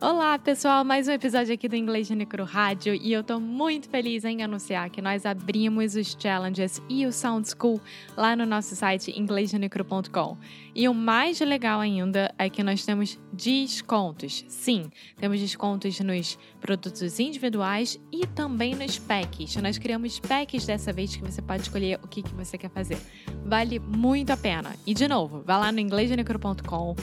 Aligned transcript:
Olá, 0.00 0.38
pessoal, 0.38 0.84
mais 0.84 1.08
um 1.08 1.10
episódio 1.10 1.52
aqui 1.52 1.68
do 1.68 1.74
Inglês 1.74 2.08
Unicru 2.08 2.44
Rádio 2.44 2.94
e 2.94 3.12
eu 3.12 3.24
tô 3.24 3.40
muito 3.40 3.88
feliz 3.88 4.24
em 4.24 4.44
anunciar 4.44 4.90
que 4.90 5.02
nós 5.02 5.26
abrimos 5.26 5.96
os 5.96 6.16
challenges 6.16 6.80
e 6.88 7.04
o 7.04 7.10
Sound 7.10 7.48
School 7.48 7.80
lá 8.16 8.36
no 8.36 8.46
nosso 8.46 8.76
site 8.76 9.10
inglêsunicru.com. 9.18 10.36
E 10.72 10.88
o 10.88 10.94
mais 10.94 11.40
legal 11.40 11.80
ainda 11.80 12.32
é 12.38 12.48
que 12.48 12.62
nós 12.62 12.84
temos 12.86 13.18
descontos. 13.32 14.44
Sim, 14.46 14.88
temos 15.16 15.40
descontos 15.40 15.98
nos 15.98 16.38
produtos 16.60 17.18
individuais 17.18 17.98
e 18.12 18.24
também 18.24 18.76
nos 18.76 19.00
packs. 19.00 19.56
Nós 19.56 19.78
criamos 19.78 20.20
packs 20.20 20.64
dessa 20.64 20.92
vez 20.92 21.16
que 21.16 21.24
você 21.24 21.42
pode 21.42 21.62
escolher 21.62 21.98
o 22.04 22.06
que, 22.06 22.22
que 22.22 22.34
você 22.36 22.56
quer 22.56 22.70
fazer. 22.70 22.98
Vale 23.44 23.80
muito 23.80 24.30
a 24.30 24.36
pena. 24.36 24.76
E 24.86 24.94
de 24.94 25.08
novo, 25.08 25.42
vá 25.44 25.58
lá 25.58 25.72
no 25.72 25.80
inglêsunicru.com 25.80 26.94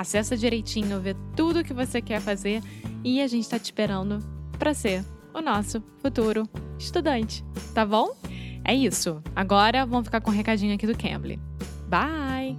acessa 0.00 0.36
direitinho, 0.36 1.00
vê 1.00 1.14
tudo 1.34 1.60
o 1.60 1.64
que 1.64 1.74
você 1.74 2.00
quer 2.00 2.20
fazer 2.20 2.62
e 3.02 3.20
a 3.20 3.26
gente 3.26 3.42
está 3.42 3.58
te 3.58 3.64
esperando 3.64 4.20
para 4.56 4.72
ser 4.72 5.04
o 5.34 5.40
nosso 5.40 5.82
futuro 6.00 6.48
estudante, 6.78 7.44
tá 7.74 7.84
bom? 7.84 8.14
É 8.64 8.74
isso. 8.74 9.20
Agora 9.34 9.84
vamos 9.84 10.06
ficar 10.06 10.20
com 10.20 10.30
o 10.30 10.32
um 10.32 10.36
recadinho 10.36 10.74
aqui 10.74 10.86
do 10.86 10.96
Cambly. 10.96 11.38
Bye! 11.88 12.56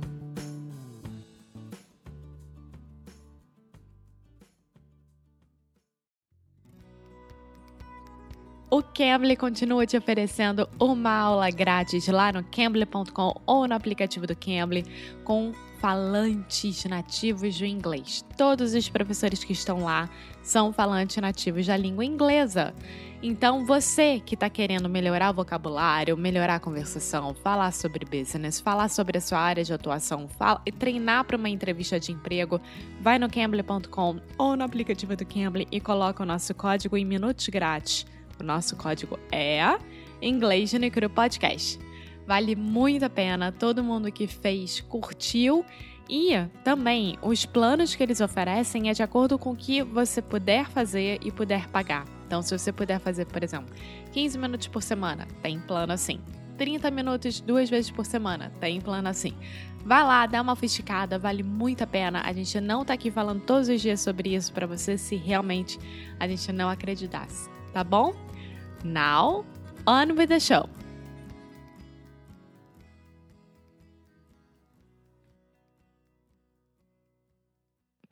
O 8.71 8.83
Cambly 8.83 9.35
continua 9.35 9.85
te 9.85 9.97
oferecendo 9.97 10.69
uma 10.79 11.11
aula 11.11 11.49
grátis 11.49 12.07
lá 12.07 12.31
no 12.31 12.43
cambly.com 12.43 13.41
ou 13.45 13.67
no 13.67 13.73
aplicativo 13.73 14.27
do 14.27 14.35
Cambly 14.35 14.85
com 15.23 15.53
falantes 15.79 16.83
nativos 16.85 17.57
do 17.57 17.65
inglês. 17.65 18.23
Todos 18.37 18.73
os 18.73 18.89
professores 18.89 19.43
que 19.43 19.53
estão 19.53 19.83
lá 19.83 20.09
são 20.43 20.73
falantes 20.73 21.17
nativos 21.17 21.65
da 21.67 21.77
língua 21.77 22.03
inglesa. 22.03 22.73
Então, 23.21 23.65
você 23.65 24.19
que 24.19 24.35
está 24.35 24.49
querendo 24.49 24.87
melhorar 24.87 25.31
o 25.31 25.33
vocabulário, 25.33 26.15
melhorar 26.15 26.55
a 26.55 26.59
conversação, 26.59 27.33
falar 27.33 27.71
sobre 27.71 28.05
business, 28.05 28.59
falar 28.59 28.89
sobre 28.89 29.17
a 29.17 29.21
sua 29.21 29.39
área 29.39 29.63
de 29.63 29.73
atuação, 29.73 30.27
fala, 30.27 30.61
treinar 30.77 31.25
para 31.25 31.37
uma 31.37 31.49
entrevista 31.49 31.99
de 31.99 32.11
emprego, 32.11 32.61
vai 33.01 33.19
no 33.19 33.29
Cambly.com 33.29 34.19
ou 34.37 34.55
no 34.55 34.63
aplicativo 34.63 35.15
do 35.15 35.25
Cambly 35.25 35.67
e 35.71 35.81
coloca 35.81 36.23
o 36.23 36.25
nosso 36.25 36.53
código 36.53 36.95
em 36.95 37.05
minutos 37.05 37.47
grátis. 37.49 38.05
O 38.39 38.43
nosso 38.43 38.77
código 38.77 39.19
é 39.31 39.77
Inglês 40.21 40.71
no 40.73 41.09
Podcast. 41.09 41.88
Vale 42.29 42.55
muito 42.55 43.05
a 43.05 43.09
pena, 43.09 43.51
todo 43.51 43.83
mundo 43.83 44.11
que 44.11 44.27
fez 44.27 44.81
curtiu 44.81 45.65
e 46.07 46.33
também 46.63 47.17
os 47.23 47.43
planos 47.43 47.95
que 47.95 48.03
eles 48.03 48.21
oferecem 48.21 48.87
é 48.87 48.93
de 48.93 49.01
acordo 49.01 49.39
com 49.39 49.49
o 49.49 49.55
que 49.55 49.81
você 49.81 50.21
puder 50.21 50.69
fazer 50.69 51.17
e 51.23 51.31
puder 51.31 51.67
pagar. 51.69 52.05
Então, 52.27 52.43
se 52.43 52.55
você 52.55 52.71
puder 52.71 52.99
fazer, 52.99 53.25
por 53.25 53.43
exemplo, 53.43 53.75
15 54.11 54.37
minutos 54.37 54.67
por 54.67 54.83
semana, 54.83 55.27
tem 55.41 55.59
plano 55.59 55.91
assim. 55.91 56.19
30 56.55 56.91
minutos 56.91 57.41
duas 57.41 57.67
vezes 57.67 57.89
por 57.89 58.05
semana, 58.05 58.51
tem 58.59 58.79
plano 58.79 59.09
assim. 59.09 59.33
Vai 59.83 60.03
lá, 60.03 60.27
dá 60.27 60.39
uma 60.39 60.55
fusticada, 60.55 61.17
vale 61.17 61.41
muito 61.41 61.83
a 61.83 61.87
pena. 61.87 62.21
A 62.23 62.31
gente 62.31 62.61
não 62.61 62.85
tá 62.85 62.93
aqui 62.93 63.09
falando 63.09 63.41
todos 63.41 63.69
os 63.69 63.81
dias 63.81 64.01
sobre 64.01 64.35
isso 64.35 64.53
para 64.53 64.67
você 64.67 64.99
se 64.99 65.15
realmente 65.15 65.79
a 66.19 66.27
gente 66.27 66.53
não 66.53 66.69
acreditasse, 66.69 67.49
tá 67.73 67.83
bom? 67.83 68.13
Now, 68.83 69.43
on 69.87 70.13
with 70.15 70.27
the 70.27 70.39
show. 70.39 70.69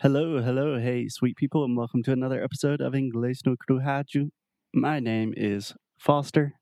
Hello, 0.01 0.43
hello, 0.43 0.77
hey, 0.77 1.07
sweet 1.09 1.35
people, 1.35 1.63
and 1.63 1.75
welcome 1.75 2.03
to 2.03 2.11
another 2.11 2.43
episode 2.43 2.81
of 2.81 2.93
Inglês 2.93 3.43
no 3.47 3.55
Cruhaju. 3.55 4.29
My 4.71 4.99
name 4.99 5.33
is 5.35 5.73
Foster, 5.97 6.53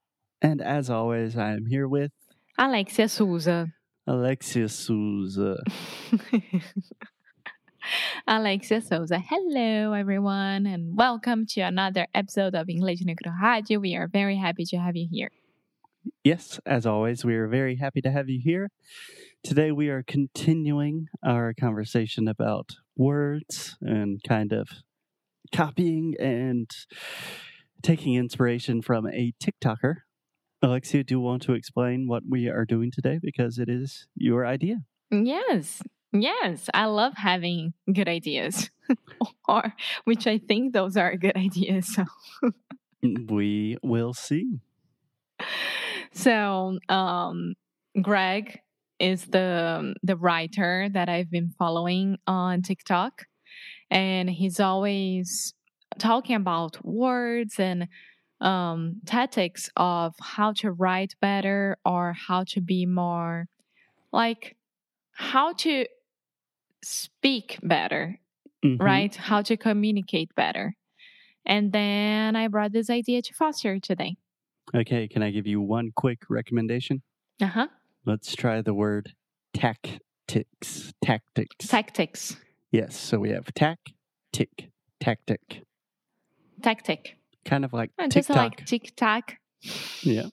and 0.41 0.61
as 0.61 0.89
always, 0.89 1.35
I 1.35 1.51
am 1.51 1.65
here 1.65 1.85
with 1.85 2.11
Alexia 2.57 3.09
Souza. 3.09 3.73
Alexia 4.07 4.69
Souza. 4.69 5.57
Alexia 8.25 8.79
Souza. 8.79 9.19
Hello, 9.19 9.91
everyone, 9.91 10.65
and 10.65 10.95
welcome 10.95 11.45
to 11.47 11.59
another 11.59 12.07
episode 12.13 12.55
of 12.55 12.67
Inglês 12.67 13.05
no 13.05 13.15
Cruhaju. 13.15 13.81
We 13.81 13.97
are 13.97 14.07
very 14.07 14.37
happy 14.37 14.63
to 14.63 14.77
have 14.77 14.95
you 14.95 15.09
here. 15.11 15.31
Yes, 16.23 16.59
as 16.65 16.85
always, 16.85 17.25
we 17.25 17.35
are 17.35 17.47
very 17.47 17.75
happy 17.75 18.01
to 18.01 18.11
have 18.11 18.29
you 18.29 18.39
here. 18.41 18.69
Today, 19.45 19.71
we 19.71 19.89
are 19.89 20.01
continuing 20.01 21.05
our 21.23 21.53
conversation 21.53 22.27
about 22.27 22.77
words 22.97 23.77
and 23.79 24.19
kind 24.27 24.51
of 24.51 24.67
copying 25.53 26.15
and 26.19 26.67
taking 27.83 28.15
inspiration 28.15 28.81
from 28.81 29.05
a 29.05 29.33
TikToker. 29.39 29.97
Alexia, 30.63 31.03
do 31.03 31.13
you 31.13 31.19
want 31.19 31.43
to 31.43 31.53
explain 31.53 32.07
what 32.07 32.23
we 32.27 32.47
are 32.47 32.65
doing 32.65 32.89
today? 32.91 33.19
Because 33.21 33.59
it 33.59 33.69
is 33.69 34.07
your 34.15 34.47
idea. 34.47 34.77
Yes, 35.11 35.83
yes. 36.11 36.67
I 36.73 36.85
love 36.85 37.13
having 37.15 37.75
good 37.93 38.07
ideas, 38.07 38.71
or 39.47 39.75
which 40.05 40.25
I 40.25 40.39
think 40.39 40.73
those 40.73 40.97
are 40.97 41.15
good 41.15 41.37
ideas. 41.37 41.93
So 41.93 42.05
we 43.03 43.77
will 43.83 44.15
see. 44.15 44.57
So, 46.13 46.79
um, 46.89 47.53
Gregg 48.01 48.61
is 48.99 49.25
the 49.25 49.93
the 50.03 50.15
writer 50.15 50.89
that 50.91 51.09
I've 51.09 51.29
been 51.29 51.53
following 51.57 52.17
on 52.27 52.61
TikTok, 52.61 53.23
and 53.89 54.29
he's 54.29 54.59
always 54.59 55.53
talking 55.99 56.35
about 56.35 56.83
words 56.85 57.59
and 57.59 57.87
um, 58.41 59.01
tactics 59.05 59.69
of 59.75 60.13
how 60.21 60.53
to 60.53 60.71
write 60.71 61.15
better 61.21 61.77
or 61.85 62.13
how 62.13 62.43
to 62.43 62.61
be 62.61 62.85
more 62.85 63.47
like 64.11 64.55
how 65.13 65.53
to 65.53 65.85
speak 66.83 67.57
better, 67.63 68.19
mm-hmm. 68.63 68.81
right? 68.81 69.15
How 69.15 69.41
to 69.41 69.57
communicate 69.57 70.33
better. 70.35 70.75
And 71.45 71.71
then 71.71 72.35
I 72.35 72.47
brought 72.47 72.71
this 72.71 72.89
idea 72.89 73.21
to 73.21 73.33
Foster 73.33 73.79
today. 73.79 74.15
Okay, 74.73 75.07
can 75.07 75.21
I 75.21 75.31
give 75.31 75.45
you 75.45 75.61
one 75.61 75.91
quick 75.95 76.19
recommendation? 76.29 77.01
Uh 77.41 77.47
huh. 77.47 77.67
Let's 78.05 78.35
try 78.35 78.61
the 78.61 78.73
word 78.73 79.13
tactics. 79.53 80.93
Tactics. 81.03 81.67
Tactics. 81.67 82.37
Yes. 82.71 82.95
So 82.95 83.19
we 83.19 83.31
have 83.31 83.53
tack, 83.53 83.79
tick, 84.31 84.69
tactic. 84.99 85.63
Tactic. 86.61 87.17
Kind 87.45 87.65
of 87.65 87.73
like 87.73 87.91
oh, 87.99 88.07
just 88.07 88.29
like 88.29 88.65
tic 88.65 88.93
tac. 88.95 89.39
Yeah. 90.01 90.27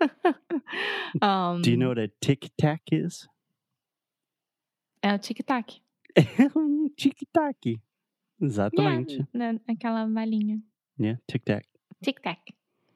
um, 1.22 1.62
Do 1.62 1.70
you 1.70 1.76
know 1.76 1.88
what 1.88 1.98
a 1.98 2.10
tic 2.20 2.50
tac 2.58 2.80
is? 2.90 3.28
É 5.02 5.12
o 5.12 5.18
tic-tac. 5.18 5.80
tic-tac. 6.96 7.78
Exatamente. 8.40 9.28
Yeah, 9.34 9.58
aquela 9.68 10.06
balinha. 10.06 10.62
Yeah, 10.96 11.16
tic-tac. 11.28 11.66
Tic-tac. 12.02 12.38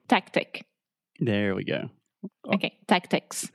Tactic. 0.09 0.65
There 1.21 1.55
we 1.55 1.65
go. 1.65 1.91
Okay, 2.53 2.79
tactics. 2.87 3.51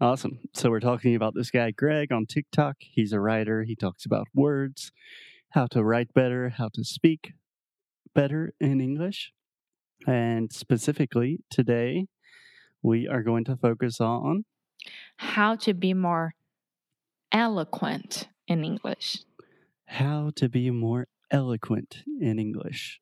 Awesome. 0.00 0.38
So 0.54 0.70
we're 0.70 0.80
talking 0.80 1.16
about 1.16 1.34
this 1.34 1.50
guy, 1.50 1.72
Gregg, 1.72 2.12
on 2.12 2.26
TikTok. 2.26 2.76
He's 2.80 3.12
a 3.12 3.20
writer. 3.20 3.64
He 3.64 3.74
talks 3.74 4.06
about 4.06 4.28
words, 4.34 4.92
how 5.50 5.66
to 5.68 5.82
write 5.82 6.14
better, 6.14 6.50
how 6.50 6.68
to 6.74 6.84
speak 6.84 7.32
better 8.14 8.52
in 8.60 8.80
English. 8.80 9.32
And 10.06 10.52
specifically, 10.52 11.40
today, 11.50 12.06
we 12.82 13.08
are 13.08 13.22
going 13.22 13.44
to 13.44 13.56
focus 13.56 14.00
on 14.00 14.44
how 15.16 15.56
to 15.56 15.74
be 15.74 15.94
more 15.94 16.34
eloquent 17.32 18.28
in 18.46 18.64
English. 18.64 19.24
How 19.86 20.30
to 20.36 20.48
be 20.48 20.70
more 20.70 21.08
eloquent 21.30 22.04
in 22.20 22.38
English. 22.38 23.00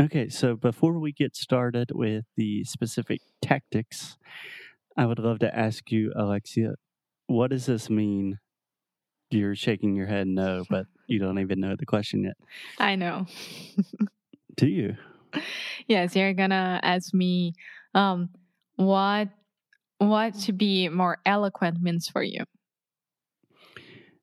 Okay, 0.00 0.28
so 0.30 0.56
before 0.56 0.98
we 0.98 1.12
get 1.12 1.36
started 1.36 1.90
with 1.92 2.24
the 2.36 2.64
specific 2.64 3.20
tactics, 3.42 4.16
I 4.96 5.04
would 5.06 5.18
love 5.18 5.40
to 5.40 5.54
ask 5.56 5.90
you, 5.90 6.12
Alexia, 6.16 6.74
what 7.26 7.50
does 7.50 7.66
this 7.66 7.90
mean? 7.90 8.38
You're 9.30 9.54
shaking 9.54 9.94
your 9.94 10.06
head 10.06 10.26
no, 10.26 10.64
but 10.68 10.86
you 11.06 11.18
don't 11.18 11.38
even 11.38 11.60
know 11.60 11.76
the 11.78 11.86
question 11.86 12.24
yet. 12.24 12.36
I 12.78 12.96
know. 12.96 13.26
Do 14.56 14.66
you? 14.66 14.96
Yes, 15.86 16.14
you're 16.16 16.34
gonna 16.34 16.80
ask 16.82 17.14
me 17.14 17.54
um, 17.94 18.30
what 18.76 19.28
what 19.98 20.34
to 20.40 20.52
be 20.52 20.88
more 20.88 21.18
eloquent 21.24 21.80
means 21.80 22.08
for 22.08 22.22
you. 22.22 22.44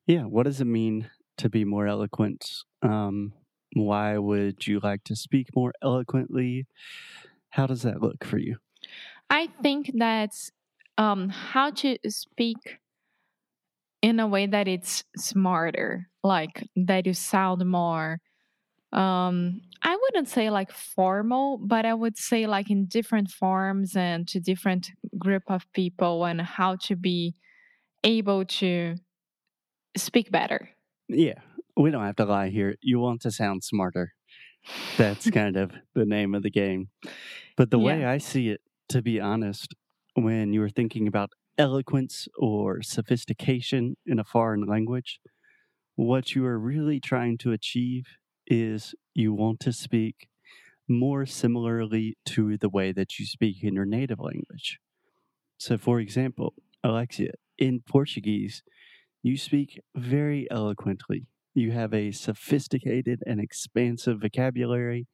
Yeah, 0.06 0.24
what 0.24 0.44
does 0.44 0.62
it 0.62 0.65
mean 0.65 1.10
to 1.38 1.50
be 1.50 1.65
more 1.65 1.88
eloquent? 1.88 2.45
Um, 2.81 3.33
why 3.74 4.18
would 4.18 4.68
you 4.68 4.80
like 4.80 5.04
to 5.06 5.16
speak 5.16 5.56
more 5.56 5.74
eloquently? 5.81 6.66
How 7.50 7.68
does 7.68 7.83
that 7.83 8.01
look 8.01 8.24
for 8.24 8.38
you? 8.38 8.57
I 9.30 9.48
think 9.62 9.92
that's 9.95 10.51
um, 10.98 11.30
how 11.30 11.71
to 11.71 11.98
speak 12.07 12.80
in 14.01 14.19
a 14.19 14.27
way 14.27 14.45
that 14.48 14.68
it's 14.68 15.04
smarter, 15.18 16.10
like 16.24 16.68
that 16.75 17.06
you 17.06 17.13
sound 17.13 17.66
more 17.66 18.19
um 18.92 19.62
i 19.83 19.95
wouldn't 19.95 20.27
say 20.27 20.50
like 20.50 20.72
formal 20.72 21.60
but 21.60 21.86
i 21.86 21.94
would 21.94 22.18
say 22.18 22.48
like 22.48 22.72
in 22.72 22.88
different 22.88 23.30
forms 23.30 23.95
and 23.95 24.27
to 24.27 24.39
different 24.39 24.89
group 25.19 25.44
of 25.48 25.72
people 25.74 26.25
and 26.25 26.42
how 26.42 26.75
to 26.75 26.95
be 26.95 27.36
able 28.04 28.44
to 28.45 28.95
speak 29.98 30.31
better 30.31 30.69
Yeah, 31.07 31.39
we 31.80 31.92
don't 31.92 32.04
have 32.04 32.18
to 32.18 32.26
lie 32.26 32.50
here. 32.50 32.76
You 32.81 33.00
want 33.00 33.22
to 33.22 33.31
sound 33.31 33.64
smarter. 33.64 34.14
That's 34.98 35.30
kind 35.31 35.56
of 35.56 35.72
the 35.96 36.06
name 36.06 36.36
of 36.36 36.44
the 36.44 36.52
game. 36.52 36.90
But 37.56 37.72
the 37.72 37.80
way 37.80 38.06
I 38.06 38.18
see 38.18 38.50
it, 38.50 38.62
to 38.90 39.02
be 39.02 39.20
honest, 39.20 39.74
when 40.14 40.52
you 40.52 40.60
were 40.60 40.70
thinking 40.70 41.08
about 41.08 41.31
eloquence 41.58 42.28
or 42.38 42.81
sophistication 42.81 43.96
in 44.06 44.20
a 44.20 44.26
foreign 44.26 44.66
language, 44.66 45.20
what 45.96 46.36
you 46.36 46.46
are 46.46 46.60
really 46.60 47.00
trying 47.00 47.38
to 47.40 47.54
achieve 47.54 48.06
is 48.46 48.94
you 49.14 49.34
want 49.34 49.62
to 49.62 49.72
speak 49.72 50.28
more 50.88 51.25
similarly 51.25 52.18
to 52.25 52.58
the 52.58 52.70
way 52.70 52.92
that 52.92 53.20
you 53.20 53.25
speak 53.25 53.64
in 53.64 53.74
your 53.74 53.86
native 53.86 54.20
language. 54.20 54.80
So, 55.58 55.78
for 55.78 56.00
example, 56.00 56.56
Alexia, 56.84 57.34
in 57.58 57.84
Portuguese, 57.88 58.64
you 59.22 59.38
speak 59.38 59.80
very 59.96 60.48
eloquently. 60.50 61.28
You 61.60 61.72
have 61.72 61.94
a 61.94 62.12
sophisticated 62.12 63.20
and 63.26 63.40
expansive 63.40 64.22
vocabulary. 64.22 65.08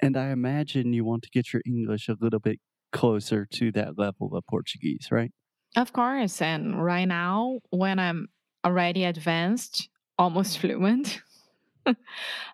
And 0.00 0.16
I 0.16 0.30
imagine 0.30 0.92
you 0.92 1.04
want 1.04 1.22
to 1.24 1.30
get 1.30 1.52
your 1.52 1.62
English 1.66 2.08
a 2.08 2.16
little 2.20 2.40
bit 2.40 2.58
closer 2.92 3.46
to 3.46 3.72
that 3.72 3.98
level 3.98 4.34
of 4.36 4.44
Portuguese, 4.48 5.08
right? 5.10 5.32
of 5.76 5.92
course 5.92 6.42
and 6.42 6.84
right 6.84 7.06
now 7.06 7.58
when 7.70 7.98
i'm 7.98 8.28
already 8.64 9.04
advanced 9.04 9.88
almost 10.18 10.58
fluent 10.60 11.22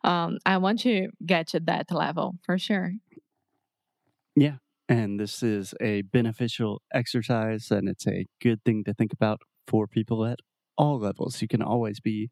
um 0.05 0.39
i 0.47 0.57
want 0.57 0.79
to 0.79 1.09
get 1.27 1.49
to 1.49 1.61
that 1.61 1.91
level 1.91 2.37
for 2.45 2.59
sure 2.59 2.93
Yeah. 4.37 4.57
And 4.89 5.21
this 5.21 5.43
is 5.43 5.75
a 5.81 6.03
beneficial 6.03 6.81
exercise 6.95 7.71
and 7.71 7.89
it's 7.89 8.07
a 8.07 8.27
good 8.41 8.63
thing 8.65 8.85
to 8.85 8.95
think 8.95 9.13
about 9.13 9.41
for 9.67 9.87
people 9.87 10.25
at 10.25 10.39
all 10.79 10.99
levels. 10.99 11.43
You 11.43 11.49
can 11.49 11.61
always 11.63 12.01
be 12.01 12.31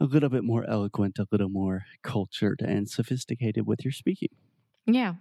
a 0.00 0.04
little 0.04 0.28
bit 0.28 0.44
more 0.44 0.64
eloquent, 0.68 1.18
a 1.18 1.26
little 1.30 1.48
more 1.50 1.84
cultured 2.02 2.62
and 2.62 2.88
sophisticated 2.88 3.66
with 3.66 3.84
your 3.84 3.92
speaking. 3.92 4.30
yeah 4.86 5.14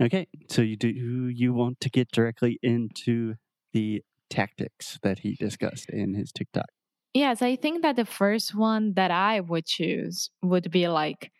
Okay, 0.00 0.28
so 0.48 0.62
you 0.62 0.76
do 0.76 0.88
you 0.88 1.52
want 1.52 1.80
to 1.80 1.90
get 1.90 2.10
directly 2.10 2.58
into 2.62 3.34
the 3.72 4.02
tactics 4.30 4.98
that 5.02 5.18
he 5.18 5.34
discussed 5.34 5.90
in 5.90 6.14
his 6.14 6.32
TikTok? 6.32 6.70
Yes, 7.12 7.42
I 7.42 7.56
think 7.56 7.82
that 7.82 7.96
the 7.96 8.06
first 8.06 8.54
one 8.54 8.94
that 8.94 9.10
I 9.10 9.40
would 9.40 9.66
choose 9.66 10.30
would 10.42 10.70
be 10.70 10.88
like 10.88 11.30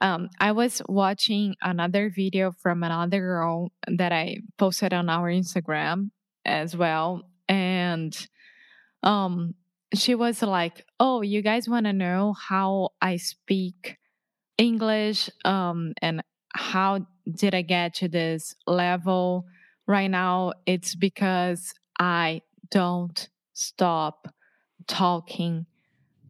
um, 0.00 0.28
I 0.40 0.52
was 0.52 0.82
watching 0.88 1.54
another 1.62 2.10
video 2.10 2.50
from 2.50 2.82
another 2.82 3.20
girl 3.20 3.70
that 3.86 4.12
I 4.12 4.38
posted 4.58 4.92
on 4.92 5.08
our 5.08 5.30
Instagram 5.30 6.10
as 6.44 6.76
well. 6.76 7.22
And 7.48 8.16
um, 9.02 9.54
she 9.94 10.14
was 10.14 10.42
like, 10.42 10.84
Oh, 10.98 11.20
you 11.22 11.42
guys 11.42 11.68
want 11.68 11.86
to 11.86 11.92
know 11.92 12.34
how 12.48 12.90
I 13.00 13.16
speak 13.16 13.96
English 14.58 15.30
um, 15.44 15.92
and 16.00 16.22
how 16.54 17.06
did 17.30 17.54
I 17.54 17.62
get 17.62 17.94
to 17.96 18.08
this 18.08 18.54
level? 18.66 19.44
Right 19.86 20.10
now, 20.10 20.52
it's 20.66 20.94
because 20.94 21.72
I 21.98 22.42
don't 22.70 23.28
stop 23.52 24.28
talking 24.86 25.66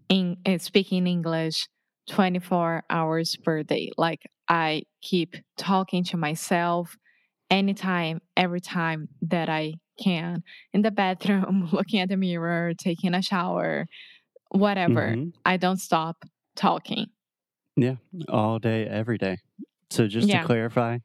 in 0.09 0.37
uh, 0.47 0.59
speaking 0.59 1.07
English 1.07 1.69
24 2.11 2.85
hours 2.91 3.37
per 3.45 3.63
day. 3.63 3.91
Like 3.97 4.23
I 4.49 4.83
keep 5.03 5.37
talking 5.57 6.05
to 6.05 6.17
myself 6.17 6.97
anytime, 7.51 8.21
every 8.37 8.61
time 8.61 9.09
that 9.23 9.49
I 9.49 9.75
can 10.03 10.43
in 10.73 10.83
the 10.83 10.91
bathroom, 10.91 11.69
looking 11.73 12.01
at 12.01 12.09
the 12.09 12.17
mirror, 12.17 12.73
taking 12.79 13.15
a 13.15 13.23
shower, 13.23 13.87
whatever. 14.51 15.17
Mhm. 15.17 15.35
I 15.45 15.57
don't 15.59 15.79
stop 15.79 16.25
talking. 16.57 17.09
Yeah, 17.77 17.97
all 18.29 18.59
day, 18.59 18.87
every 18.87 19.19
day. 19.19 19.39
So, 19.91 20.07
just 20.09 20.29
Yeah. 20.29 20.41
to 20.43 20.47
clarify, 20.47 20.99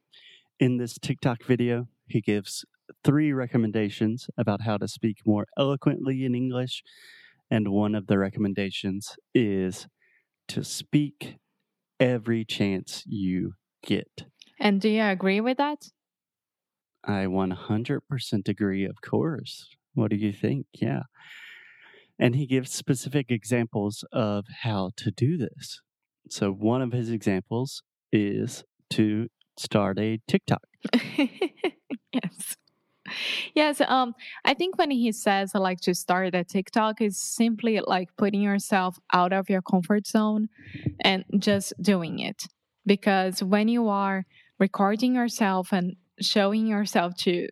in 0.60 0.78
this 0.78 0.98
TikTok 0.98 1.44
video, 1.44 1.88
he 2.08 2.20
gives 2.20 2.64
three 3.04 3.32
recommendations 3.32 4.28
about 4.38 4.62
how 4.62 4.76
to 4.78 4.88
speak 4.88 5.18
more 5.26 5.46
eloquently 5.58 6.24
in 6.24 6.34
English. 6.34 6.82
And 7.50 7.68
one 7.68 7.94
of 7.94 8.06
the 8.08 8.18
recommendations 8.18 9.16
is 9.34 9.88
to 10.48 10.64
speak 10.64 11.36
every 12.00 12.44
chance 12.44 13.04
you 13.06 13.54
get. 13.84 14.26
And 14.60 14.80
do 14.80 14.88
you 14.88 15.02
agree 15.02 15.40
with 15.40 15.58
that? 15.58 15.90
I 17.04 17.26
100% 17.26 18.48
agree, 18.48 18.84
of 18.84 19.00
course. 19.02 19.68
What 19.94 20.10
do 20.10 20.16
you 20.16 20.32
think? 20.32 20.66
Yeah. 20.74 21.02
And 22.18 22.36
he 22.36 22.46
gives 22.46 22.70
specific 22.70 23.30
examples 23.30 24.04
of 24.12 24.44
how 24.62 24.90
to 24.98 25.10
do 25.10 25.38
this. 25.38 25.80
So, 26.28 26.52
one 26.52 26.82
of 26.82 26.92
his 26.92 27.10
examples 27.10 27.82
is 28.12 28.62
to 28.90 29.28
start 29.58 29.98
a 29.98 30.18
TikTok. 30.28 30.62
yes. 32.12 32.56
Yes, 33.54 33.80
um 33.80 34.14
I 34.44 34.54
think 34.54 34.78
when 34.78 34.90
he 34.90 35.10
says 35.12 35.52
like 35.54 35.80
to 35.80 35.94
start 35.94 36.34
a 36.34 36.44
TikTok 36.44 37.00
is 37.00 37.18
simply 37.18 37.80
like 37.80 38.08
putting 38.16 38.42
yourself 38.42 38.98
out 39.12 39.32
of 39.32 39.50
your 39.50 39.62
comfort 39.62 40.06
zone 40.06 40.48
and 41.00 41.24
just 41.38 41.72
doing 41.80 42.20
it. 42.20 42.44
Because 42.86 43.42
when 43.42 43.68
you 43.68 43.88
are 43.88 44.26
recording 44.58 45.14
yourself 45.14 45.72
and 45.72 45.96
showing 46.20 46.66
yourself 46.66 47.14
to 47.16 47.48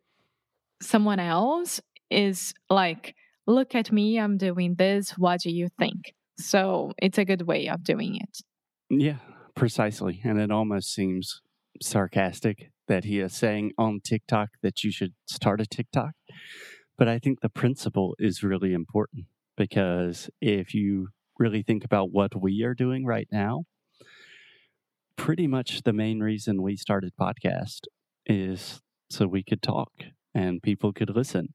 someone 0.81 1.21
else 1.21 1.81
is 2.11 2.55
like 2.71 3.15
look 3.47 3.75
at 3.75 3.91
me, 3.91 4.21
I'm 4.21 4.37
doing 4.37 4.75
this, 4.75 5.13
what 5.17 5.41
do 5.41 5.51
you 5.51 5.69
think? 5.79 6.15
So, 6.39 6.93
it's 6.99 7.19
a 7.19 7.25
good 7.25 7.43
way 7.43 7.69
of 7.69 7.83
doing 7.83 8.17
it. 8.17 8.43
Yeah, 8.91 9.17
precisely. 9.57 10.21
And 10.23 10.39
it 10.39 10.53
almost 10.53 10.93
seems 10.93 11.41
sarcastic 11.83 12.71
that 12.87 13.05
he 13.05 13.21
is 13.21 13.35
saying 13.35 13.73
on 13.79 14.01
TikTok 14.05 14.51
that 14.63 14.85
you 14.85 14.93
should 14.93 15.15
start 15.27 15.61
a 15.61 15.67
TikTok. 15.67 16.13
But 16.97 17.09
I 17.09 17.19
think 17.19 17.41
the 17.41 17.49
principle 17.49 18.15
is 18.19 18.43
really 18.43 18.73
important 18.73 19.27
because 19.57 20.31
if 20.41 20.75
you 20.75 21.09
really 21.39 21.63
think 21.63 21.85
about 21.85 22.11
what 22.13 22.41
we 22.41 22.63
are 22.63 22.75
doing 22.75 23.05
right 23.05 23.29
now, 23.31 23.65
pretty 25.17 25.47
much 25.47 25.83
the 25.83 25.93
main 25.93 26.21
reason 26.21 26.63
we 26.63 26.77
started 26.77 27.13
podcast 27.21 27.81
is 28.29 28.81
so 29.11 29.27
we 29.27 29.43
could 29.43 29.63
talk 29.63 29.91
and 30.35 30.63
people 30.63 30.93
could 30.93 31.11
listen. 31.11 31.55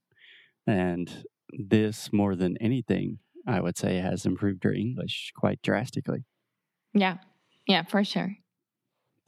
And 0.65 1.25
this 1.49 2.11
more 2.11 2.35
than 2.35 2.57
anything, 2.59 3.19
I 3.47 3.59
would 3.61 3.77
say 3.77 3.97
has 3.97 4.25
improved 4.25 4.65
our 4.65 4.73
English 4.73 5.31
quite 5.35 5.61
drastically. 5.61 6.25
Yeah. 6.93 7.17
Yeah, 7.67 7.83
for 7.83 8.03
sure. 8.03 8.35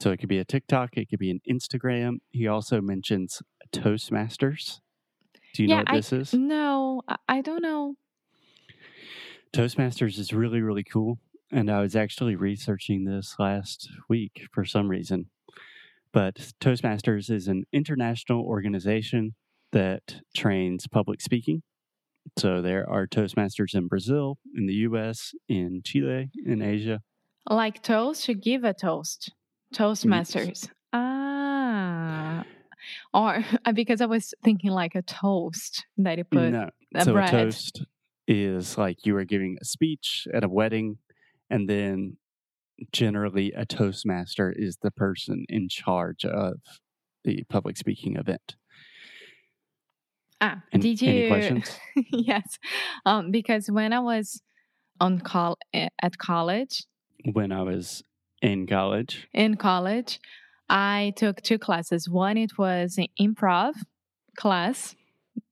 So 0.00 0.10
it 0.10 0.18
could 0.18 0.28
be 0.28 0.38
a 0.38 0.44
TikTok, 0.44 0.96
it 0.96 1.08
could 1.08 1.18
be 1.18 1.30
an 1.30 1.40
Instagram. 1.50 2.16
He 2.30 2.46
also 2.46 2.80
mentions 2.80 3.40
Toastmasters. 3.72 4.80
Do 5.54 5.62
you 5.62 5.68
know 5.68 5.76
Yeah, 5.76 5.84
what 5.88 5.92
this 5.96 6.12
is? 6.12 6.34
No, 6.34 7.02
I- 7.08 7.16
I 7.28 7.40
don't 7.40 7.62
know. 7.62 7.94
Toastmasters 9.54 10.18
is 10.18 10.32
really, 10.32 10.60
really 10.60 10.84
cool. 10.84 11.18
And 11.52 11.70
I 11.70 11.80
was 11.80 11.94
actually 11.96 12.34
researching 12.36 13.04
this 13.04 13.36
last 13.38 13.88
week 14.08 14.48
for 14.52 14.64
some 14.64 14.88
reason. 14.88 15.30
But 16.16 16.54
Toastmasters 16.62 17.30
is 17.30 17.46
an 17.46 17.64
international 17.74 18.40
organization 18.40 19.34
that 19.72 20.22
trains 20.34 20.86
public 20.86 21.20
speaking. 21.20 21.62
So 22.38 22.62
there 22.62 22.88
are 22.88 23.06
Toastmasters 23.06 23.74
in 23.74 23.86
Brazil, 23.86 24.38
in 24.54 24.64
the 24.64 24.72
US, 24.88 25.34
in 25.46 25.82
Chile, 25.84 26.30
in 26.42 26.62
Asia. 26.62 27.02
Like 27.50 27.82
toast, 27.82 28.24
to 28.24 28.34
give 28.34 28.64
a 28.64 28.72
toast. 28.72 29.30
Toastmasters. 29.74 30.70
Ah. 30.94 32.46
Or 33.12 33.44
because 33.74 34.00
I 34.00 34.06
was 34.06 34.32
thinking 34.42 34.70
like 34.70 34.94
a 34.94 35.02
toast 35.02 35.84
that 35.98 36.16
you 36.16 36.24
put 36.24 36.50
no. 36.50 36.70
a 36.94 37.04
so 37.04 37.12
bread. 37.12 37.28
a 37.28 37.30
toast 37.44 37.84
is 38.26 38.78
like 38.78 39.04
you 39.04 39.14
are 39.18 39.24
giving 39.24 39.58
a 39.60 39.66
speech 39.66 40.26
at 40.32 40.44
a 40.44 40.48
wedding, 40.48 40.96
and 41.50 41.68
then 41.68 42.16
generally 42.92 43.52
a 43.52 43.64
toastmaster 43.64 44.52
is 44.56 44.78
the 44.82 44.90
person 44.90 45.44
in 45.48 45.68
charge 45.68 46.24
of 46.24 46.60
the 47.24 47.44
public 47.48 47.76
speaking 47.76 48.16
event. 48.16 48.56
Ah, 50.40 50.62
An- 50.72 50.80
did 50.80 51.00
you? 51.00 51.08
Any 51.10 51.28
questions? 51.28 51.78
yes. 52.10 52.58
Um, 53.06 53.30
because 53.30 53.70
when 53.70 53.92
I 53.92 54.00
was 54.00 54.40
on 55.00 55.20
col 55.20 55.56
eh, 55.72 55.88
at 56.02 56.18
college, 56.18 56.84
when 57.32 57.52
I 57.52 57.62
was 57.62 58.02
in 58.42 58.66
college, 58.66 59.28
in 59.32 59.56
college, 59.56 60.20
I 60.68 61.14
took 61.16 61.40
two 61.42 61.58
classes. 61.58 62.08
One 62.08 62.36
it 62.36 62.58
was 62.58 62.98
an 62.98 63.06
improv 63.20 63.72
class 64.36 64.94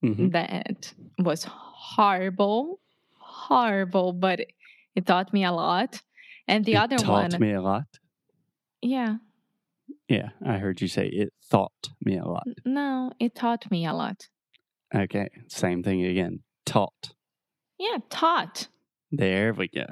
Mhm. 0.04 0.32
that 0.32 0.92
was 1.18 1.44
horrible, 1.48 2.80
horrible, 3.18 4.12
but 4.12 4.40
it 4.94 5.06
taught 5.06 5.32
me 5.32 5.44
a 5.44 5.52
lot. 5.52 6.02
And 6.46 6.64
the 6.64 6.74
it 6.74 6.76
other 6.76 6.96
taught 6.96 7.08
one, 7.08 7.30
taught 7.30 7.40
me 7.40 7.52
a 7.52 7.62
lot. 7.62 7.84
yeah, 8.82 9.16
Yeah, 10.08 10.28
I 10.44 10.58
heard 10.58 10.80
you 10.80 10.88
say 10.88 11.06
it 11.08 11.32
taught 11.50 11.90
me 12.04 12.18
a 12.18 12.24
lot. 12.26 12.46
no, 12.64 13.12
it 13.18 13.34
taught 13.34 13.70
me 13.70 13.86
a 13.86 13.92
lot. 13.92 14.28
Okay, 14.94 15.28
same 15.48 15.82
thing 15.82 16.04
again. 16.04 16.40
Taught. 16.66 17.14
Yeah, 17.78 17.98
taught. 18.10 18.68
There 19.10 19.52
we 19.52 19.68
go. 19.68 19.86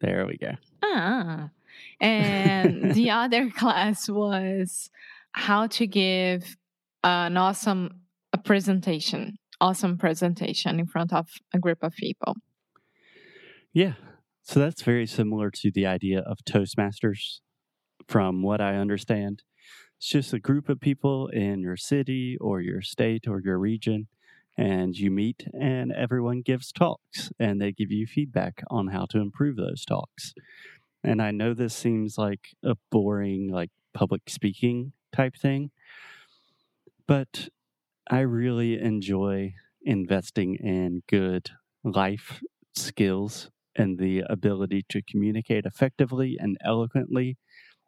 There 0.00 0.26
we 0.26 0.36
go. 0.36 0.52
Ah. 0.82 1.50
And 2.00 2.94
the 2.94 3.10
other 3.10 3.50
class 3.50 4.08
was 4.08 4.88
how 5.32 5.66
to 5.68 5.86
give 5.86 6.56
an 7.04 7.36
awesome 7.36 8.00
a 8.32 8.38
presentation, 8.38 9.36
awesome 9.60 9.96
presentation 9.98 10.78
in 10.80 10.86
front 10.86 11.12
of 11.12 11.28
a 11.52 11.58
group 11.58 11.82
of 11.82 11.94
people. 11.94 12.34
Yeah. 13.72 13.94
So 14.46 14.60
that's 14.60 14.82
very 14.82 15.08
similar 15.08 15.50
to 15.50 15.72
the 15.72 15.86
idea 15.86 16.20
of 16.20 16.38
Toastmasters, 16.48 17.40
from 18.06 18.42
what 18.42 18.60
I 18.60 18.76
understand. 18.76 19.42
It's 19.98 20.08
just 20.08 20.32
a 20.32 20.38
group 20.38 20.68
of 20.68 20.78
people 20.78 21.26
in 21.26 21.62
your 21.62 21.76
city 21.76 22.36
or 22.40 22.60
your 22.60 22.80
state 22.80 23.26
or 23.26 23.40
your 23.40 23.58
region, 23.58 24.06
and 24.56 24.96
you 24.96 25.10
meet 25.10 25.48
and 25.52 25.90
everyone 25.90 26.42
gives 26.42 26.70
talks 26.70 27.32
and 27.40 27.60
they 27.60 27.72
give 27.72 27.90
you 27.90 28.06
feedback 28.06 28.62
on 28.70 28.86
how 28.88 29.06
to 29.06 29.18
improve 29.18 29.56
those 29.56 29.84
talks. 29.84 30.32
And 31.02 31.20
I 31.20 31.32
know 31.32 31.52
this 31.52 31.74
seems 31.74 32.16
like 32.16 32.50
a 32.64 32.76
boring, 32.92 33.48
like 33.50 33.70
public 33.94 34.30
speaking 34.30 34.92
type 35.12 35.34
thing, 35.34 35.72
but 37.08 37.48
I 38.08 38.20
really 38.20 38.78
enjoy 38.80 39.54
investing 39.82 40.54
in 40.54 41.02
good 41.08 41.50
life 41.82 42.40
skills 42.76 43.50
and 43.76 43.98
the 43.98 44.22
ability 44.28 44.84
to 44.88 45.02
communicate 45.02 45.66
effectively 45.66 46.36
and 46.38 46.56
eloquently 46.64 47.36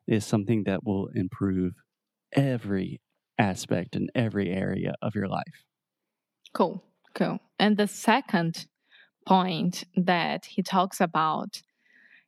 is 0.06 0.24
something 0.24 0.64
that 0.64 0.84
will 0.84 1.08
improve 1.14 1.74
every 2.32 3.00
aspect 3.38 3.94
and 3.94 4.10
every 4.14 4.50
area 4.50 4.94
of 5.02 5.14
your 5.14 5.28
life. 5.28 5.64
Cool, 6.52 6.82
cool. 7.14 7.38
And 7.58 7.76
the 7.76 7.86
second 7.86 8.66
point 9.26 9.84
that 9.96 10.46
he 10.46 10.62
talks 10.62 11.00
about 11.00 11.62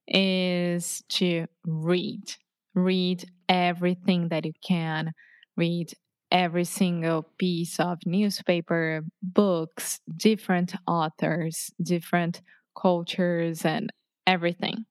is 0.06 1.02
to 1.08 1.46
read. 1.64 2.34
Read 2.74 3.24
everything 3.48 4.28
that 4.28 4.44
you 4.44 4.52
can. 4.62 5.12
Read 5.56 5.92
every 6.30 6.64
single 6.64 7.26
piece 7.38 7.80
of 7.80 7.98
newspaper, 8.06 9.02
books, 9.22 10.00
different 10.16 10.74
authors, 10.86 11.70
different 11.82 12.40
cultures, 12.80 13.64
and 13.64 13.90
everything. 14.26 14.86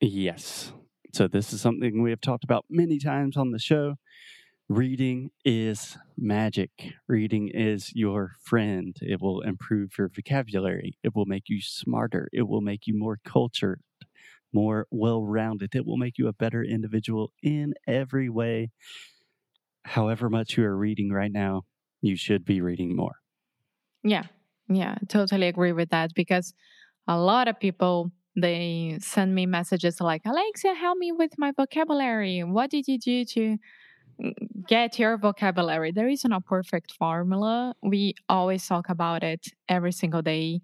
Yes. 0.00 0.72
So, 1.14 1.28
this 1.28 1.52
is 1.52 1.60
something 1.60 2.02
we 2.02 2.10
have 2.10 2.20
talked 2.20 2.44
about 2.44 2.64
many 2.70 2.98
times 2.98 3.36
on 3.36 3.50
the 3.50 3.58
show. 3.58 3.96
Reading 4.68 5.30
is 5.44 5.98
magic. 6.16 6.70
Reading 7.06 7.50
is 7.52 7.92
your 7.94 8.32
friend. 8.42 8.96
It 9.02 9.20
will 9.20 9.42
improve 9.42 9.90
your 9.98 10.08
vocabulary. 10.08 10.98
It 11.02 11.14
will 11.14 11.26
make 11.26 11.44
you 11.48 11.60
smarter. 11.60 12.28
It 12.32 12.48
will 12.48 12.62
make 12.62 12.86
you 12.86 12.98
more 12.98 13.18
cultured, 13.24 13.80
more 14.52 14.86
well 14.90 15.24
rounded. 15.24 15.74
It 15.74 15.84
will 15.84 15.98
make 15.98 16.16
you 16.16 16.26
a 16.26 16.32
better 16.32 16.62
individual 16.64 17.32
in 17.42 17.74
every 17.86 18.30
way. 18.30 18.70
However, 19.84 20.30
much 20.30 20.56
you 20.56 20.64
are 20.64 20.76
reading 20.76 21.10
right 21.10 21.32
now, 21.32 21.62
you 22.00 22.16
should 22.16 22.44
be 22.44 22.60
reading 22.60 22.96
more. 22.96 23.16
Yeah, 24.02 24.24
yeah, 24.76 24.96
totally 25.08 25.48
agree 25.48 25.72
with 25.72 25.90
that 25.90 26.14
because 26.14 26.54
a 27.08 27.18
lot 27.18 27.48
of 27.48 27.58
people 27.58 28.12
they 28.34 28.98
send 29.00 29.34
me 29.34 29.44
messages 29.46 30.00
like 30.00 30.22
Alexia, 30.24 30.74
help 30.74 30.96
me 30.96 31.12
with 31.12 31.32
my 31.36 31.52
vocabulary. 31.52 32.42
What 32.42 32.70
did 32.70 32.88
you 32.88 32.98
do 32.98 33.24
to 33.26 33.58
get 34.66 34.98
your 34.98 35.18
vocabulary? 35.18 35.92
There 35.92 36.08
isn't 36.08 36.32
a 36.32 36.40
perfect 36.40 36.92
formula. 36.92 37.74
We 37.82 38.14
always 38.28 38.66
talk 38.66 38.88
about 38.88 39.22
it 39.22 39.48
every 39.68 39.92
single 39.92 40.22
day. 40.22 40.60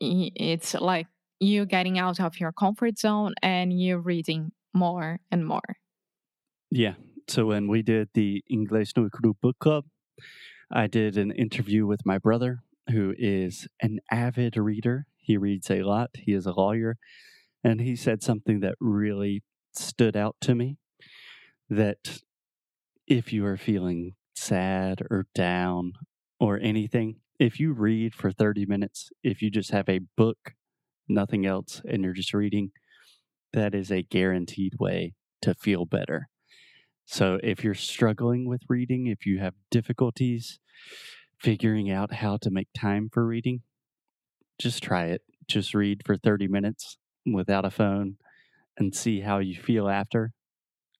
It's 0.00 0.74
like 0.74 1.06
you 1.40 1.66
getting 1.66 1.98
out 1.98 2.20
of 2.20 2.38
your 2.40 2.52
comfort 2.52 2.98
zone 2.98 3.34
and 3.42 3.78
you 3.78 3.98
reading 3.98 4.52
more 4.74 5.20
and 5.30 5.46
more. 5.46 5.76
Yeah. 6.70 6.94
So 7.28 7.46
when 7.46 7.68
we 7.68 7.82
did 7.82 8.08
the 8.14 8.42
English 8.48 8.92
no 8.96 9.08
Cru 9.10 9.34
book 9.40 9.58
club, 9.58 9.84
I 10.70 10.86
did 10.86 11.16
an 11.16 11.30
interview 11.32 11.86
with 11.86 12.04
my 12.04 12.18
brother, 12.18 12.62
who 12.90 13.14
is 13.18 13.68
an 13.80 14.00
avid 14.10 14.56
reader. 14.56 15.06
He 15.18 15.36
reads 15.36 15.70
a 15.70 15.82
lot. 15.82 16.10
He 16.14 16.32
is 16.32 16.46
a 16.46 16.52
lawyer. 16.52 16.96
And 17.64 17.80
he 17.80 17.96
said 17.96 18.22
something 18.22 18.60
that 18.60 18.76
really 18.80 19.42
stood 19.74 20.16
out 20.16 20.36
to 20.42 20.54
me 20.54 20.78
that 21.68 22.20
if 23.06 23.32
you 23.32 23.44
are 23.44 23.56
feeling 23.56 24.14
sad 24.34 25.02
or 25.10 25.26
down 25.34 25.92
or 26.38 26.58
anything, 26.60 27.16
if 27.38 27.58
you 27.58 27.72
read 27.72 28.14
for 28.14 28.30
30 28.30 28.66
minutes, 28.66 29.10
if 29.22 29.42
you 29.42 29.50
just 29.50 29.70
have 29.70 29.88
a 29.88 30.00
book, 30.16 30.54
nothing 31.08 31.44
else, 31.44 31.82
and 31.88 32.02
you're 32.02 32.12
just 32.12 32.34
reading, 32.34 32.70
that 33.52 33.74
is 33.74 33.90
a 33.90 34.02
guaranteed 34.02 34.74
way 34.78 35.14
to 35.42 35.54
feel 35.54 35.86
better. 35.86 36.28
So 37.04 37.38
if 37.42 37.62
you're 37.62 37.74
struggling 37.74 38.48
with 38.48 38.62
reading, 38.68 39.06
if 39.06 39.26
you 39.26 39.38
have 39.38 39.54
difficulties 39.70 40.58
figuring 41.38 41.90
out 41.90 42.12
how 42.14 42.36
to 42.38 42.50
make 42.50 42.68
time 42.76 43.08
for 43.12 43.26
reading, 43.26 43.62
just 44.58 44.82
try 44.82 45.06
it. 45.06 45.22
Just 45.46 45.74
read 45.74 46.02
for 46.04 46.16
30 46.16 46.48
minutes 46.48 46.98
without 47.24 47.64
a 47.64 47.70
phone 47.70 48.16
and 48.76 48.94
see 48.94 49.20
how 49.20 49.38
you 49.38 49.54
feel 49.54 49.88
after. 49.88 50.32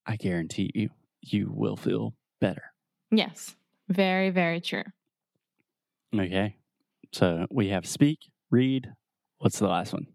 I 0.06 0.16
guarantee 0.16 0.70
you, 0.74 0.90
you 1.20 1.50
will 1.52 1.76
feel 1.76 2.14
better. 2.40 2.72
Yes, 3.10 3.56
very, 3.88 4.30
very 4.30 4.60
true. 4.60 4.84
Okay. 6.14 6.56
So 7.12 7.46
we 7.50 7.68
have 7.68 7.86
speak, 7.86 8.18
read. 8.50 8.92
What's 9.38 9.58
the 9.58 9.68
last 9.68 9.92
one? 9.92 10.06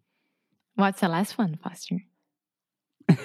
What's 0.76 1.02
the 1.02 1.10
last 1.10 1.38
one, 1.38 1.60
Foster? 1.62 2.04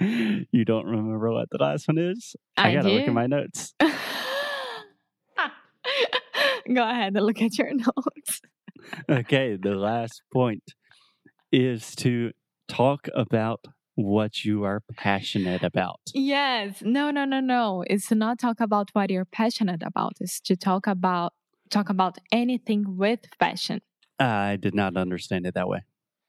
you 0.00 0.64
don't 0.64 0.86
remember 0.86 1.32
what 1.32 1.48
the 1.50 1.58
last 1.58 1.88
one 1.88 1.98
is? 1.98 2.36
I, 2.56 2.70
I 2.70 2.74
gotta 2.74 2.90
look 2.90 3.04
do. 3.04 3.08
at 3.08 3.14
my 3.14 3.26
notes. 3.26 3.74
Go 6.74 6.88
ahead 6.88 7.16
and 7.16 7.26
look 7.26 7.40
at 7.42 7.58
your 7.58 7.72
notes. 7.74 8.40
okay, 9.08 9.56
the 9.60 9.74
last 9.74 10.22
point 10.32 10.62
is 11.52 11.94
to 11.96 12.32
talk 12.68 13.08
about 13.14 13.64
what 13.94 14.44
you 14.44 14.64
are 14.64 14.82
passionate 14.96 15.62
about. 15.62 16.00
Yes. 16.12 16.82
No, 16.82 17.10
no, 17.10 17.24
no, 17.24 17.40
no. 17.40 17.82
It's 17.88 18.08
to 18.08 18.14
not 18.14 18.38
talk 18.38 18.60
about 18.60 18.90
what 18.92 19.10
you're 19.10 19.24
passionate 19.24 19.82
about. 19.82 20.12
It's 20.20 20.40
to 20.42 20.56
talk 20.56 20.86
about 20.86 21.32
talk 21.70 21.88
about 21.88 22.18
anything 22.30 22.96
with 22.96 23.20
passion. 23.40 23.80
I 24.18 24.56
did 24.56 24.74
not 24.74 24.96
understand 24.96 25.46
it 25.46 25.54
that 25.54 25.68
way. 25.68 25.82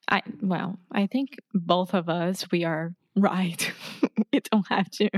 I 0.10 0.22
well, 0.42 0.80
I 0.92 1.08
think 1.08 1.38
both 1.54 1.94
of 1.94 2.10
us 2.10 2.48
we 2.52 2.64
are 2.64 2.94
right. 3.18 3.72
we 4.32 4.40
don't 4.52 4.68
have 4.70 4.90
to 4.92 5.10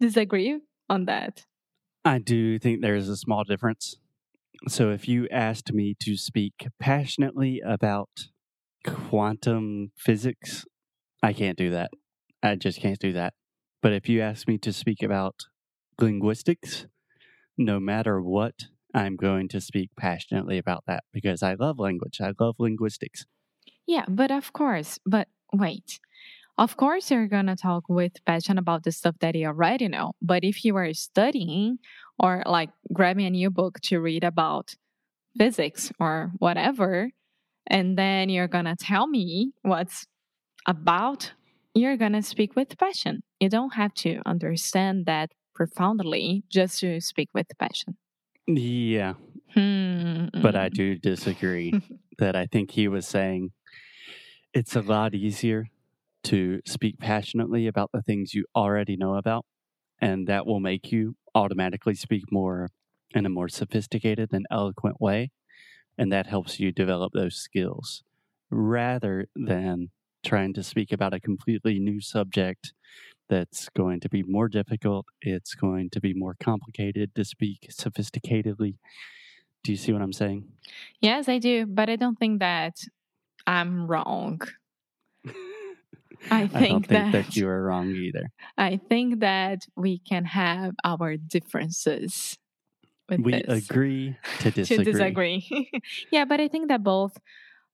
disagree 0.00 0.60
on 0.90 1.06
that. 1.06 1.44
I 2.04 2.18
do 2.18 2.58
think 2.58 2.80
there's 2.80 3.08
a 3.08 3.16
small 3.16 3.44
difference. 3.44 3.96
So 4.66 4.90
if 4.90 5.08
you 5.08 5.28
asked 5.30 5.72
me 5.72 5.94
to 6.00 6.16
speak 6.16 6.66
passionately 6.80 7.62
about 7.64 8.08
quantum 8.84 9.92
physics, 9.96 10.64
I 11.22 11.32
can't 11.32 11.56
do 11.56 11.70
that. 11.70 11.90
I 12.42 12.56
just 12.56 12.80
can't 12.80 12.98
do 12.98 13.12
that. 13.12 13.34
But 13.82 13.92
if 13.92 14.08
you 14.08 14.20
ask 14.20 14.48
me 14.48 14.58
to 14.58 14.72
speak 14.72 15.02
about 15.02 15.34
linguistics, 16.00 16.86
no 17.56 17.78
matter 17.78 18.20
what, 18.20 18.54
I'm 18.94 19.16
going 19.16 19.48
to 19.48 19.60
speak 19.60 19.90
passionately 19.96 20.58
about 20.58 20.84
that 20.86 21.04
because 21.12 21.42
I 21.42 21.54
love 21.54 21.78
language. 21.78 22.18
I 22.20 22.32
love 22.38 22.56
linguistics. 22.58 23.26
Yeah, 23.86 24.04
but 24.08 24.30
of 24.30 24.52
course, 24.52 24.98
but 25.06 25.28
wait. 25.52 26.00
Of 26.56 26.76
course, 26.76 27.12
you're 27.12 27.28
going 27.28 27.46
to 27.46 27.54
talk 27.54 27.84
with 27.88 28.24
passion 28.26 28.58
about 28.58 28.82
the 28.82 28.90
stuff 28.90 29.14
that 29.20 29.36
you 29.36 29.46
already 29.46 29.86
know. 29.86 30.14
But 30.20 30.42
if 30.42 30.64
you 30.64 30.74
are 30.76 30.92
studying 30.92 31.78
or 32.18 32.42
like 32.46 32.70
grabbing 32.92 33.26
a 33.26 33.30
new 33.30 33.50
book 33.50 33.80
to 33.82 34.00
read 34.00 34.24
about 34.24 34.74
physics 35.36 35.92
or 36.00 36.32
whatever, 36.38 37.10
and 37.66 37.96
then 37.98 38.28
you're 38.28 38.48
going 38.48 38.64
to 38.64 38.76
tell 38.76 39.06
me 39.06 39.52
what's 39.62 40.06
about, 40.66 41.32
you're 41.74 41.96
going 41.96 42.12
to 42.12 42.22
speak 42.22 42.56
with 42.56 42.76
passion. 42.78 43.22
You 43.40 43.48
don't 43.48 43.74
have 43.74 43.94
to 43.94 44.20
understand 44.26 45.06
that 45.06 45.30
profoundly 45.54 46.44
just 46.48 46.80
to 46.80 47.00
speak 47.00 47.28
with 47.34 47.46
passion. 47.58 47.96
Yeah, 48.46 49.14
Hmm. 49.54 50.26
but 50.42 50.56
I 50.56 50.68
do 50.68 50.96
disagree 50.96 51.72
that 52.18 52.36
I 52.36 52.46
think 52.46 52.70
he 52.72 52.88
was 52.88 53.06
saying 53.06 53.50
it's 54.54 54.74
a 54.76 54.80
lot 54.82 55.14
easier 55.14 55.66
to 56.24 56.60
speak 56.66 56.98
passionately 56.98 57.66
about 57.66 57.90
the 57.92 58.02
things 58.02 58.34
you 58.34 58.44
already 58.54 58.96
know 58.96 59.14
about, 59.16 59.44
and 60.00 60.26
that 60.26 60.46
will 60.46 60.60
make 60.60 60.92
you 60.92 61.16
automatically 61.34 61.94
speak 61.94 62.30
more 62.30 62.70
in 63.14 63.26
a 63.26 63.30
more 63.30 63.48
sophisticated 63.48 64.32
and 64.32 64.46
eloquent 64.50 65.00
way, 65.00 65.30
and 65.96 66.12
that 66.12 66.26
helps 66.26 66.60
you 66.60 66.72
develop 66.72 67.12
those 67.12 67.36
skills 67.36 68.02
rather 68.50 69.26
than 69.34 69.90
trying 70.24 70.52
to 70.54 70.62
speak 70.62 70.92
about 70.92 71.14
a 71.14 71.20
completely 71.20 71.78
new 71.78 72.00
subject 72.00 72.72
that's 73.28 73.68
going 73.70 74.00
to 74.00 74.08
be 74.08 74.22
more 74.22 74.48
difficult. 74.48 75.06
It's 75.20 75.54
going 75.54 75.90
to 75.90 76.00
be 76.00 76.14
more 76.14 76.34
complicated 76.40 77.14
to 77.14 77.24
speak 77.24 77.68
sophisticatedly. 77.70 78.76
Do 79.64 79.72
you 79.72 79.76
see 79.76 79.92
what 79.92 80.02
I'm 80.02 80.12
saying? 80.12 80.48
Yes, 81.00 81.28
I 81.28 81.38
do, 81.38 81.66
but 81.66 81.90
I 81.90 81.96
don't 81.96 82.18
think 82.18 82.40
that 82.40 82.76
I'm 83.46 83.86
wrong. 83.86 84.40
I 86.30 86.46
think, 86.46 86.54
I 86.54 86.60
don't 86.60 86.86
think 86.86 86.88
that, 86.88 87.12
that 87.12 87.36
you 87.36 87.48
are 87.48 87.62
wrong 87.62 87.90
either. 87.90 88.30
I 88.56 88.80
think 88.88 89.20
that 89.20 89.66
we 89.76 89.98
can 89.98 90.24
have 90.24 90.74
our 90.84 91.16
differences 91.16 92.38
with 93.08 93.20
We 93.20 93.32
this. 93.32 93.68
agree 93.68 94.16
to 94.40 94.50
disagree. 94.50 94.84
to 94.84 94.92
disagree. 94.92 95.70
yeah, 96.12 96.24
but 96.24 96.40
I 96.40 96.48
think 96.48 96.68
that 96.68 96.82
both, 96.82 97.16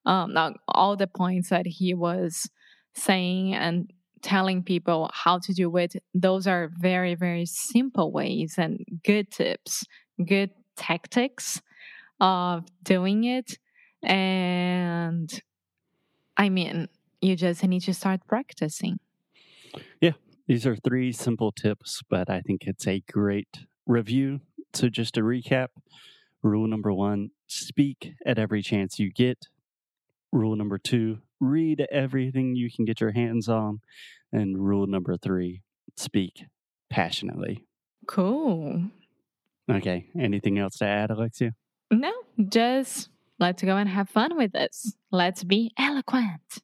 um, 0.07 0.37
all 0.69 0.97
the 0.97 1.07
points 1.07 1.49
that 1.49 1.67
he 1.67 1.95
was 1.95 2.49
saying 2.95 3.55
and 3.55 3.91
telling 4.23 4.63
people 4.63 5.11
how 5.13 5.39
to 5.39 5.53
do 5.53 5.77
it, 5.77 5.97
those 6.15 6.47
are 6.47 6.71
very, 6.79 7.15
very 7.15 7.47
simple 7.47 8.13
ways 8.13 8.55
and 8.59 8.85
good 9.05 9.31
tips, 9.31 9.85
good 10.25 10.51
tactics 10.77 11.61
of 12.21 12.65
doing 12.83 13.25
it. 13.25 13.59
And 14.03 15.31
I 16.37 16.49
mean, 16.49 16.89
you 17.25 17.37
just 17.37 17.64
need 17.64 17.81
to 17.81 17.95
start 17.95 18.21
practicing. 18.26 18.99
Yeah. 20.00 20.12
These 20.47 20.66
are 20.66 20.76
three 20.76 21.11
simple 21.11 21.52
tips, 21.52 22.02
but 22.11 22.28
I 22.28 22.40
think 22.40 22.66
it's 22.66 22.87
a 22.87 23.02
great 23.11 23.64
review. 23.87 24.40
So, 24.75 24.88
just 24.88 25.14
to 25.14 25.23
recap 25.23 25.69
rule 26.43 26.66
number 26.66 26.93
one 26.93 27.31
speak 27.47 28.12
at 28.26 28.38
every 28.38 28.61
chance 28.61 28.99
you 28.99 29.11
get. 29.11 29.47
Rule 30.33 30.57
number 30.57 30.78
two 30.78 31.21
read 31.40 31.87
everything 31.90 32.57
you 32.57 32.71
can 32.71 32.85
get 32.85 33.00
your 33.00 33.12
hands 33.12 33.49
on. 33.49 33.81
And 34.33 34.59
rule 34.59 34.87
number 34.87 35.16
three 35.16 35.62
speak 35.97 36.45
passionately. 36.90 37.64
Cool. 38.07 38.90
Okay, 39.71 40.07
anything 40.19 40.59
else 40.59 40.76
to 40.78 40.85
add, 40.85 41.11
Alexia? 41.11 41.52
No, 41.90 42.12
just 42.49 43.09
let's 43.38 43.62
go 43.62 43.76
and 43.76 43.88
have 43.88 44.11
fun 44.11 44.37
with 44.37 44.52
this. 44.52 44.95
Let's 45.11 45.43
be 45.43 45.73
eloquent. 45.78 46.61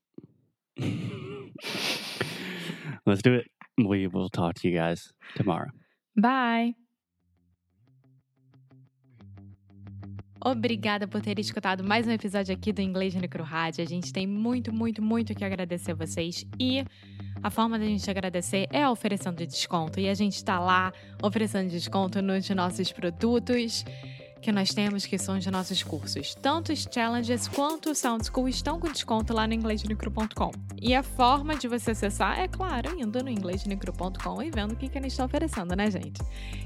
Let's 3.06 3.22
do 3.22 3.34
it. 3.34 3.50
We 3.78 4.06
will 4.06 4.28
talk 4.28 4.54
to 4.60 4.68
you 4.68 4.78
guys 4.78 5.12
tomorrow. 5.36 5.70
Bye! 6.16 6.74
Obrigada 10.42 11.06
por 11.06 11.20
ter 11.20 11.38
escutado 11.38 11.84
mais 11.84 12.06
um 12.06 12.10
episódio 12.10 12.54
aqui 12.54 12.72
do 12.72 12.80
Inglês 12.80 13.14
Micro 13.14 13.44
Rádio. 13.44 13.84
A 13.84 13.86
gente 13.86 14.10
tem 14.10 14.26
muito, 14.26 14.72
muito, 14.72 15.02
muito 15.02 15.34
que 15.34 15.44
agradecer 15.44 15.92
a 15.92 15.94
vocês. 15.94 16.46
E 16.58 16.82
a 17.42 17.50
forma 17.50 17.78
da 17.78 17.84
gente 17.84 18.10
agradecer 18.10 18.66
é 18.72 18.88
oferecendo 18.88 19.46
desconto. 19.46 20.00
E 20.00 20.08
a 20.08 20.14
gente 20.14 20.36
está 20.36 20.58
lá 20.58 20.92
oferecendo 21.22 21.68
desconto 21.68 22.22
nos 22.22 22.48
nossos 22.50 22.90
produtos 22.90 23.84
que 24.40 24.50
nós 24.50 24.72
temos, 24.72 25.04
que 25.04 25.18
são 25.18 25.36
os 25.36 25.46
nossos 25.46 25.82
cursos. 25.82 26.34
Tanto 26.34 26.72
os 26.72 26.86
challenges 26.92 27.46
quanto 27.46 27.90
o 27.90 27.94
Sound 27.94 28.24
School 28.26 28.48
estão 28.48 28.80
com 28.80 28.90
desconto 28.90 29.34
lá 29.34 29.46
no 29.46 29.54
inglêsnicro.com. 29.54 30.50
E 30.80 30.94
a 30.94 31.02
forma 31.02 31.54
de 31.54 31.68
você 31.68 31.90
acessar 31.90 32.38
é, 32.38 32.48
claro, 32.48 32.98
indo 32.98 33.22
no 33.22 33.28
inglêsnicro.com 33.28 34.42
e 34.42 34.50
vendo 34.50 34.72
o 34.72 34.76
que, 34.76 34.88
que 34.88 34.98
eles 34.98 35.12
estão 35.12 35.26
oferecendo, 35.26 35.76
né, 35.76 35.90
gente? 35.90 36.20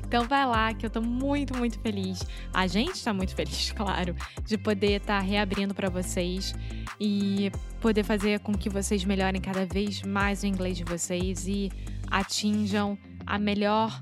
Então 0.06 0.26
vai 0.28 0.46
lá, 0.46 0.72
que 0.72 0.86
eu 0.86 0.90
tô 0.90 1.02
muito, 1.02 1.56
muito 1.56 1.78
feliz. 1.80 2.24
A 2.52 2.66
gente 2.66 3.02
tá 3.02 3.12
muito 3.12 3.34
feliz, 3.34 3.72
claro, 3.76 4.14
de 4.44 4.56
poder 4.56 5.00
estar 5.00 5.18
reabrindo 5.20 5.74
para 5.74 5.88
vocês 5.88 6.54
e 7.00 7.50
poder 7.80 8.04
fazer 8.04 8.40
com 8.40 8.52
que 8.52 8.70
vocês 8.70 9.04
melhorem 9.04 9.40
cada 9.40 9.66
vez 9.66 10.02
mais 10.02 10.42
o 10.42 10.46
inglês 10.46 10.76
de 10.76 10.84
vocês 10.84 11.46
e 11.48 11.70
atinjam 12.10 12.96
a 13.26 13.38
melhor 13.38 14.00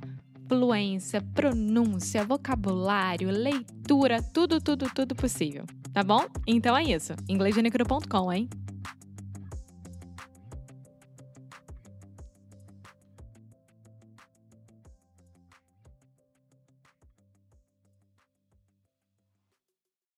fluência, 0.53 1.23
pronúncia, 1.35 2.23
vocabulário, 2.25 3.31
leitura, 3.31 4.23
tudo, 4.23 4.61
tudo, 4.61 4.85
tudo 4.95 5.15
possível. 5.15 5.65
Tá 5.95 6.03
bom? 6.03 6.27
Então 6.47 6.77
é 6.77 6.85
isso. 6.85 7.15
inglêsgenicro.com, 7.27 8.31
hein? 8.31 8.51